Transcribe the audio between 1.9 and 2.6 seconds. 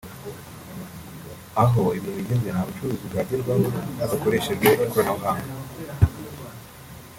ibihe bigeze